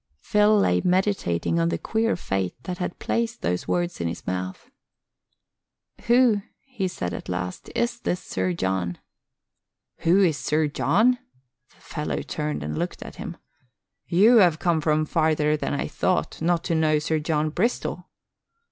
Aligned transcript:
Phil 0.19 0.57
lay 0.57 0.81
meditating 0.83 1.59
on 1.59 1.69
the 1.69 1.77
queer 1.77 2.15
fate 2.15 2.55
that 2.63 2.79
had 2.79 2.97
placed 2.97 3.43
those 3.43 3.67
words 3.67 4.01
in 4.01 4.07
his 4.07 4.25
mouth. 4.25 4.71
"Who," 6.07 6.41
he 6.65 6.87
said 6.87 7.13
at 7.13 7.29
last, 7.29 7.69
"is 7.75 7.99
this 7.99 8.19
Sir 8.19 8.51
John?" 8.53 8.97
"'Who 9.99 10.19
is 10.23 10.37
Sir 10.37 10.65
John?'" 10.65 11.19
The 11.75 11.81
fellow 11.81 12.23
turned 12.23 12.63
and 12.63 12.79
looked 12.79 13.03
at 13.03 13.17
him. 13.17 13.37
"You 14.07 14.37
have 14.37 14.57
come 14.57 14.81
from 14.81 15.05
farther 15.05 15.55
than 15.55 15.75
I 15.75 15.87
thought, 15.87 16.41
not 16.41 16.63
to 16.63 16.73
know 16.73 16.97
Sir 16.97 17.19
John 17.19 17.51
Bristol." 17.51 18.09